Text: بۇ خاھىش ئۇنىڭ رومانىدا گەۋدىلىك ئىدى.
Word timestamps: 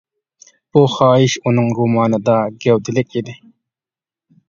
بۇ 0.77 0.83
خاھىش 0.93 1.35
ئۇنىڭ 1.45 1.69
رومانىدا 1.81 2.41
گەۋدىلىك 2.67 3.19
ئىدى. 3.19 3.41